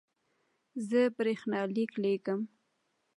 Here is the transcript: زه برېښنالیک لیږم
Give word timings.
زه 0.89 1.01
برېښنالیک 1.17 1.91
لیږم 2.03 2.41